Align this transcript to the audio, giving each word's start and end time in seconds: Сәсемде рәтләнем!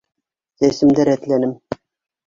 Сәсемде 0.63 1.07
рәтләнем! 1.13 1.57